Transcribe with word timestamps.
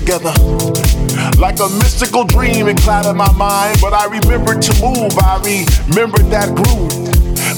together. 0.00 0.32
Like 1.38 1.60
a 1.60 1.68
mystical 1.80 2.24
dream, 2.24 2.68
it 2.68 2.78
clouded 2.78 3.14
my 3.14 3.30
mind, 3.32 3.78
but 3.80 3.92
I 3.92 4.06
remembered 4.06 4.62
to 4.62 4.72
move. 4.80 5.12
I 5.18 5.36
remembered 5.88 6.26
that 6.32 6.54
groove. 6.54 6.92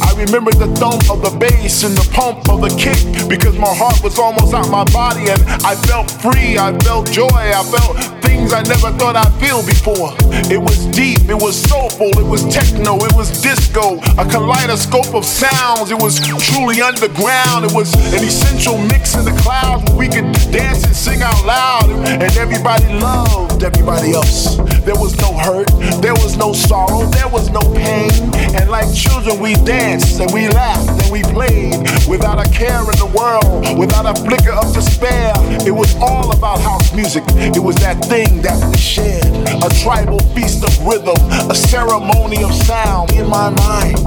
I 0.03 0.10
remember 0.16 0.50
the 0.52 0.69
thump 0.76 1.10
of 1.10 1.22
the 1.22 1.31
bass 1.38 1.84
and 1.84 1.97
the 1.97 2.08
pump 2.12 2.48
of 2.48 2.60
the 2.60 2.70
kick 2.75 3.28
because 3.28 3.56
my 3.58 3.72
heart 3.72 4.02
was 4.02 4.19
almost 4.19 4.54
out 4.54 4.69
my 4.70 4.84
body 4.92 5.31
and 5.31 5.42
I 5.64 5.75
felt 5.86 6.10
free. 6.10 6.58
I 6.58 6.76
felt 6.81 7.10
joy. 7.10 7.28
I 7.31 7.62
felt 7.62 7.97
things 8.42 8.53
I 8.53 8.62
never 8.62 8.91
thought 8.98 9.16
I'd 9.16 9.32
feel 9.41 9.64
before. 9.64 10.14
It 10.50 10.60
was 10.60 10.86
deep, 10.86 11.28
it 11.28 11.38
was 11.38 11.54
soulful, 11.56 12.10
it 12.19 12.26
was 12.26 12.42
techno, 12.53 12.97
it 13.04 13.14
was 13.14 13.30
disco, 13.41 13.98
a 14.19 14.25
kaleidoscope 14.26 15.14
of 15.14 15.25
sounds. 15.25 15.91
It 15.91 16.00
was 16.00 16.19
truly 16.50 16.82
underground. 16.82 17.64
It 17.64 17.72
was 17.72 17.94
an 18.14 18.25
essential 18.25 18.78
mix 18.78 19.14
in 19.14 19.25
the 19.25 19.37
clouds 19.43 19.84
where 19.90 19.99
we 19.99 20.08
could 20.08 20.32
dance 20.50 20.84
and 20.84 20.96
sing 20.96 21.22
out 21.22 21.44
loud 21.44 21.90
and 21.90 22.22
everybody 22.37 22.87
loved 22.94 23.62
everybody 23.62 24.12
else. 24.12 24.56
There 24.82 24.99
was 24.99 25.17
no 25.20 25.32
hurt, 25.38 25.69
there 26.02 26.14
was 26.14 26.37
no 26.37 26.52
sorrow, 26.52 27.06
there 27.11 27.28
was 27.28 27.50
no 27.50 27.61
pain. 27.75 28.11
And 28.58 28.70
like 28.70 28.93
children, 28.94 29.38
we 29.38 29.55
danced 29.55 30.20
and 30.20 30.32
we 30.32 30.49
laughed 30.49 30.92
we 31.12 31.23
played 31.25 31.76
without 32.09 32.41
a 32.41 32.49
care 32.50 32.81
in 32.81 32.97
the 32.97 33.12
world, 33.14 33.79
without 33.79 34.06
a 34.06 34.14
flicker 34.23 34.53
of 34.53 34.73
despair. 34.73 35.35
It 35.67 35.70
was 35.70 35.94
all 35.97 36.35
about 36.35 36.59
house 36.62 36.91
music. 36.94 37.23
It 37.37 37.59
was 37.62 37.76
that 37.76 38.03
thing 38.06 38.41
that 38.41 38.56
we 38.70 38.79
shared. 38.79 39.26
A 39.62 39.69
tribal 39.82 40.20
feast 40.35 40.64
of 40.64 40.73
rhythm, 40.87 41.20
a 41.50 41.55
ceremony 41.55 42.43
of 42.43 42.55
sound 42.55 43.12
in 43.12 43.29
my 43.29 43.50
mind. 43.50 43.99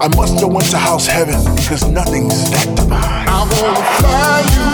I 0.00 0.06
must 0.14 0.38
have 0.38 0.52
went 0.52 0.70
to 0.70 0.78
house 0.78 1.08
heaven 1.08 1.42
because 1.56 1.88
nothing's 1.88 2.48
that 2.52 2.68
divine. 2.76 3.26
I 3.28 3.42
wanna 3.58 3.82
fly 3.98 4.42
you, 4.54 4.66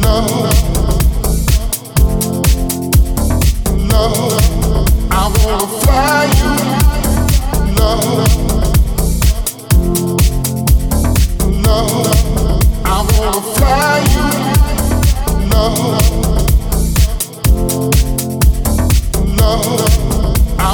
love, 0.00 0.48
love. 3.92 4.40
I 5.12 5.28
wanna 5.44 5.68
fly 5.82 6.24
you, 6.40 7.74
love. 7.76 8.41
I 11.74 13.00
wanna 13.08 13.40
fly 13.54 13.98
you, 14.12 14.26
I 20.58 20.72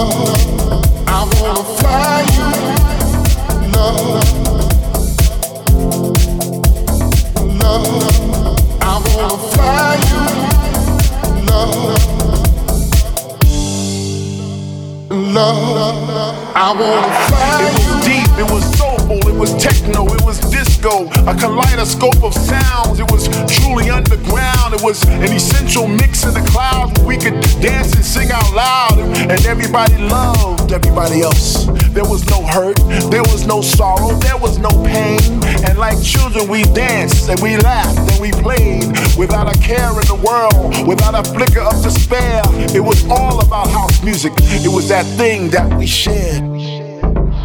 I 0.00 1.28
wanna 1.42 1.64
fly 1.64 2.28
It 16.70 17.74
was 17.74 18.06
deep, 18.06 18.38
it 18.38 18.50
was 18.52 18.78
soulful, 18.78 19.28
it 19.28 19.34
was 19.34 19.52
techno, 19.54 20.17
it 20.90 21.28
a 21.28 21.34
kaleidoscope 21.34 22.22
of 22.22 22.34
sounds. 22.34 23.00
It 23.00 23.10
was 23.10 23.28
truly 23.60 23.90
underground. 23.90 24.74
It 24.74 24.82
was 24.82 25.02
an 25.04 25.32
essential 25.32 25.86
mix 25.86 26.24
in 26.24 26.34
the 26.34 26.44
clouds 26.50 26.98
where 26.98 27.06
we 27.06 27.16
could 27.16 27.40
dance 27.60 27.94
and 27.94 28.04
sing 28.04 28.30
out 28.32 28.52
loud, 28.54 28.98
and 28.98 29.46
everybody 29.46 29.96
loved 29.98 30.72
everybody 30.72 31.22
else. 31.22 31.66
There 31.92 32.04
was 32.04 32.24
no 32.28 32.46
hurt, 32.46 32.76
there 33.10 33.22
was 33.22 33.46
no 33.46 33.60
sorrow, 33.60 34.14
there 34.20 34.36
was 34.36 34.58
no 34.58 34.70
pain. 34.84 35.20
And 35.66 35.78
like 35.78 36.00
children, 36.02 36.48
we 36.48 36.62
danced 36.74 37.28
and 37.28 37.40
we 37.40 37.56
laughed 37.58 37.98
and 38.12 38.20
we 38.20 38.30
played 38.30 38.86
without 39.16 39.54
a 39.54 39.58
care 39.60 39.90
in 39.90 40.06
the 40.06 40.20
world, 40.24 40.86
without 40.86 41.14
a 41.14 41.24
flicker 41.32 41.60
of 41.60 41.82
despair. 41.82 42.42
It 42.74 42.80
was 42.80 43.04
all 43.08 43.40
about 43.44 43.68
house 43.68 44.02
music. 44.02 44.32
It 44.38 44.72
was 44.72 44.88
that 44.88 45.06
thing 45.16 45.50
that 45.50 45.76
we 45.78 45.86
shared. 45.86 46.42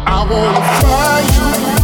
I 0.06 0.20
wanna 0.30 0.62
fly 0.80 1.20
you, 1.34 1.83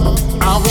I 0.63 0.67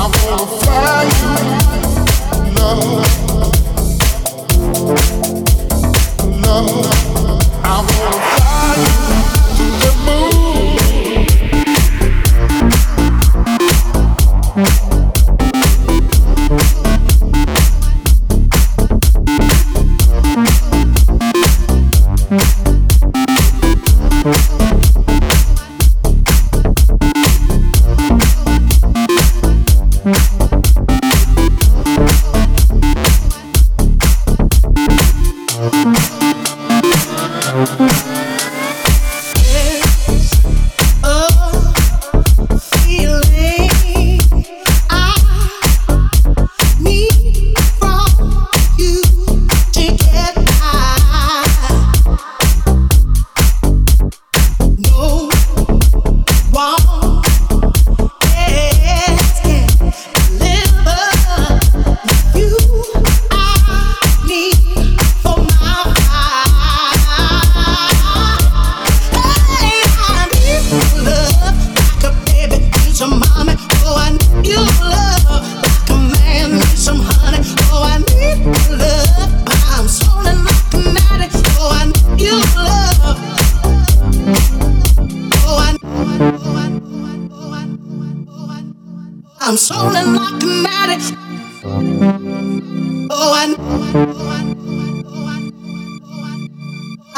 wanna 0.00 0.46
fly 0.46 1.02
you, 1.18 1.32
love, 2.54 3.27
love. 6.60 7.07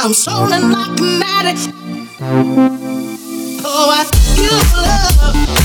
I'm 0.03 0.15
soaring 0.15 0.71
like 0.71 0.99
an 0.99 1.23
addict. 1.23 1.69
Oh, 3.63 3.91
I, 3.93 4.05
you 4.37 4.51
love. 4.81 5.60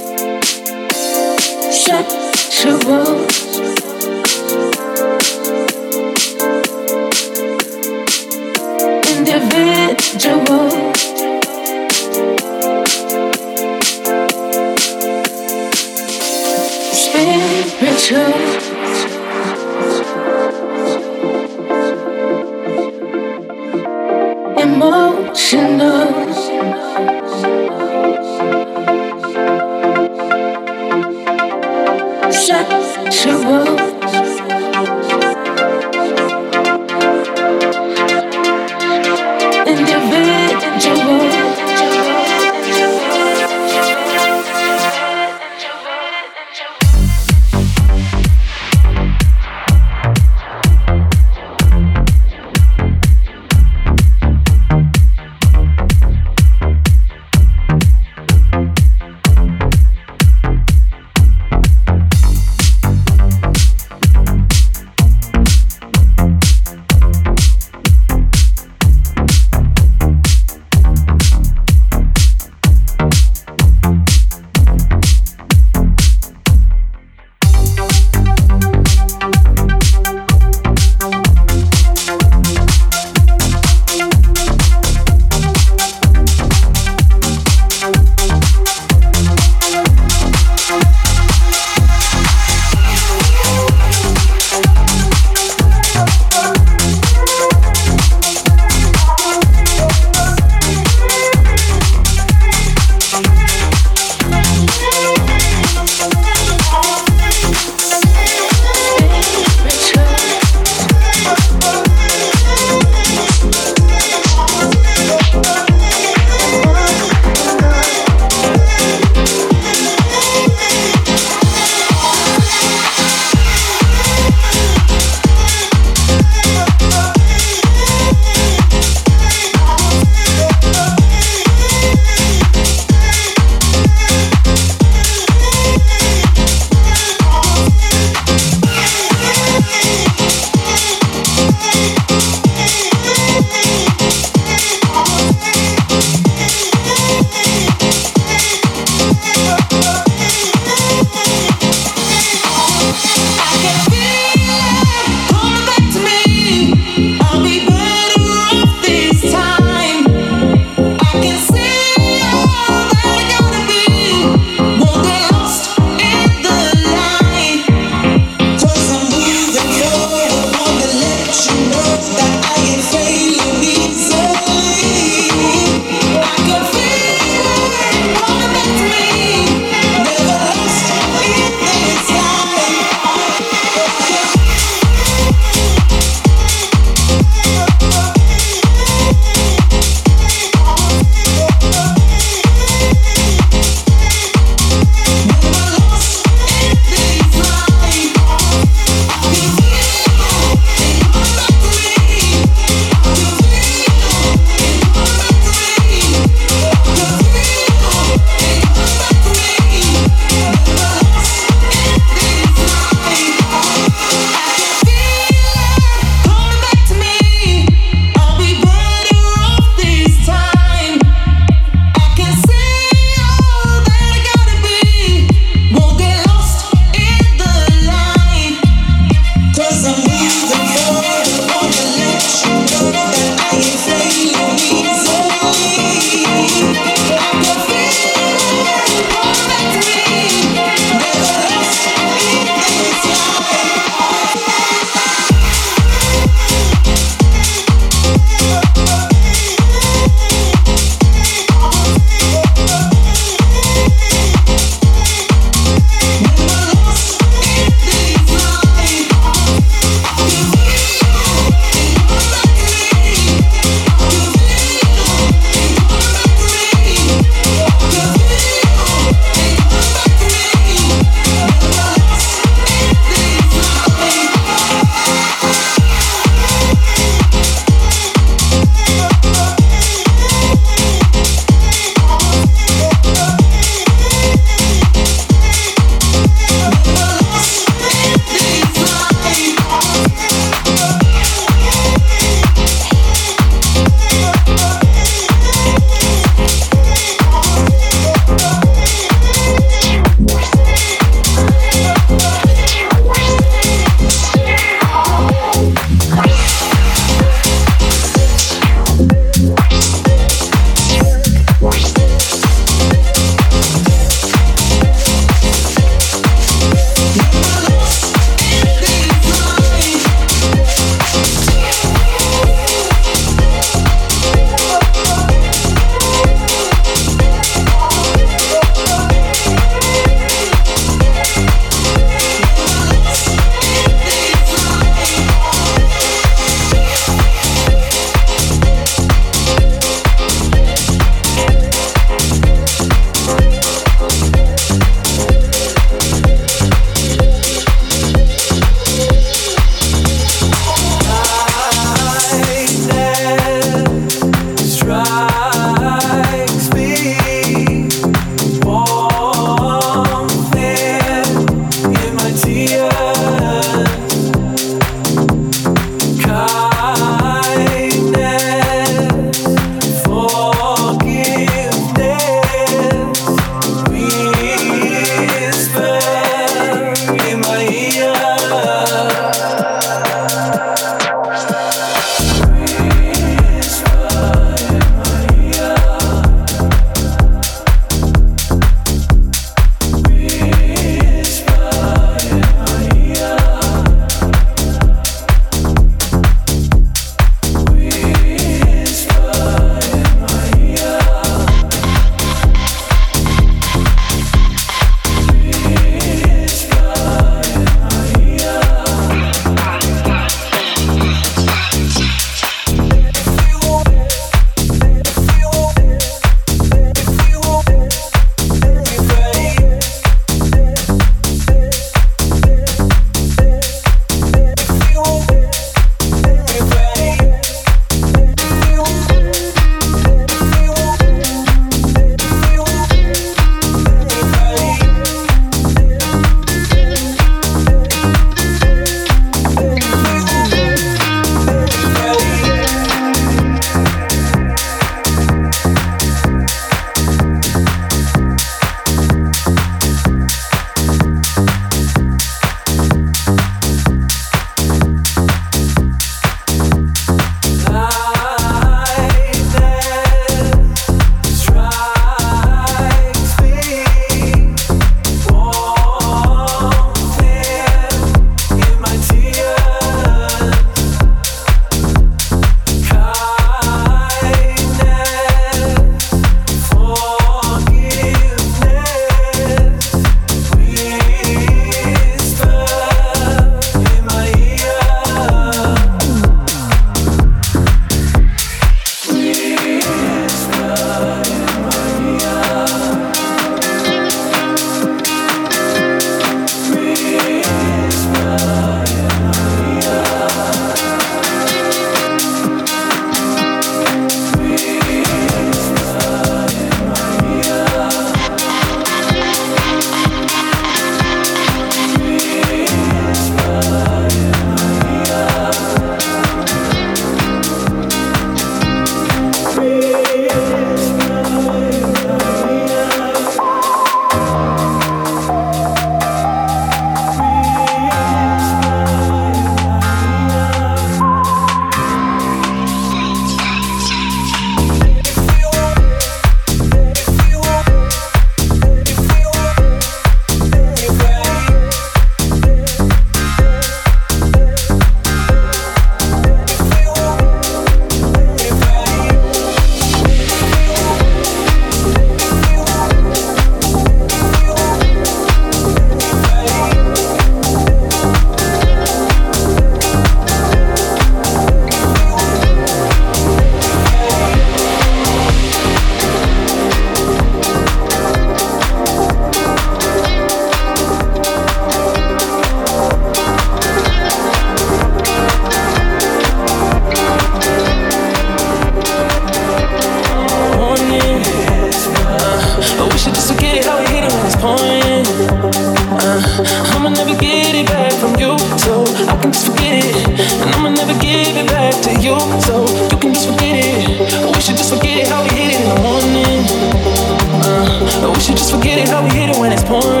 How 598.89 599.03
we 599.03 599.09
hit 599.11 599.29
it 599.29 599.37
when 599.37 599.51
it's 599.51 599.63
pouring. 599.63 600.00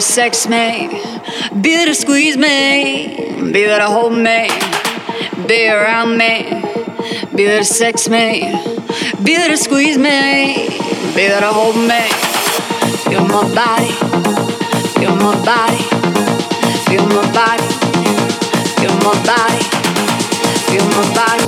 Sex 0.00 0.48
me, 0.48 0.90
be 1.60 1.76
there 1.76 1.86
to 1.86 1.94
squeeze 1.94 2.36
me, 2.36 3.52
be 3.52 3.64
there 3.64 3.78
to 3.78 3.86
hold 3.86 4.12
me, 4.12 4.48
be 5.46 5.68
around 5.68 6.16
me, 6.16 6.62
Be 7.34 7.44
there 7.44 7.58
to 7.58 7.64
sex 7.64 8.08
me, 8.08 8.50
be 9.22 9.36
there 9.36 9.48
to 9.48 9.56
squeeze 9.56 9.98
me, 9.98 10.68
be 11.14 11.28
there 11.28 11.40
to 11.40 11.52
hold 11.52 11.76
me. 11.76 12.08
Feel 13.04 13.24
my 13.26 13.42
body, 13.54 13.92
feel 14.98 15.14
my 15.16 15.34
body, 15.44 15.82
feel 16.88 17.06
my 17.06 17.24
body, 17.32 17.68
feel 18.78 18.94
my 19.06 19.14
body, 19.24 19.62
feel 20.66 20.84
my 20.96 21.14
body, 21.14 21.47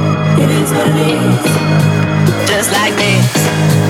It 1.03 1.07
is 1.07 1.55
what 1.55 1.71
it 1.71 2.45
is. 2.45 2.49
Just 2.49 2.71
like 2.71 2.95
this. 2.95 3.80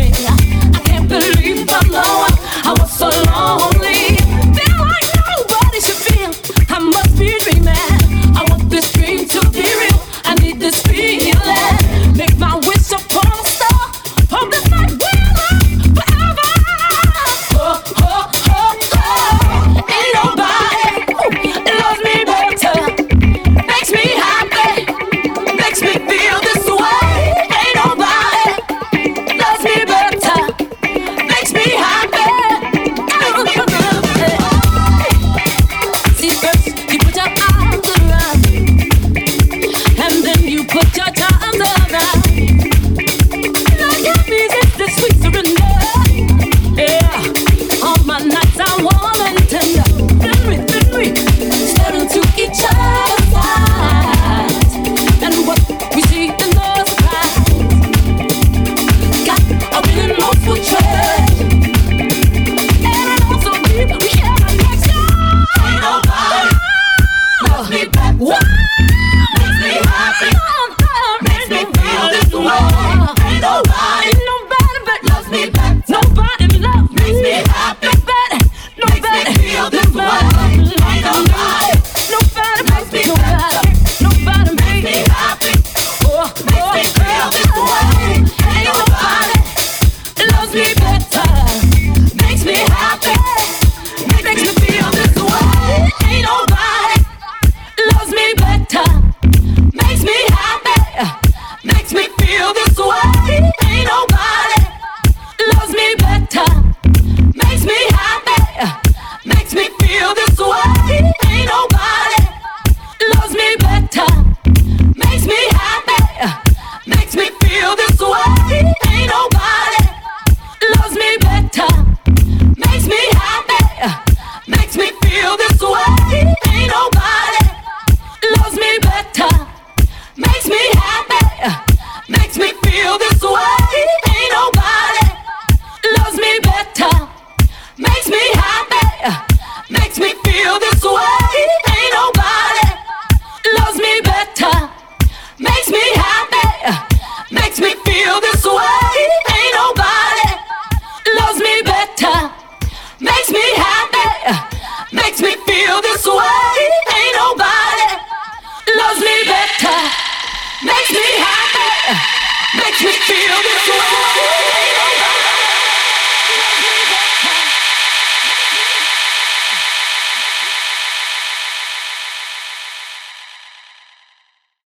I 0.00 0.80
can't 0.84 1.08
believe 1.08 1.66
I'm 1.68 1.90
low. 1.90 2.26
I 2.64 2.74
was 2.78 2.92
so 2.96 3.10
long. 3.26 3.77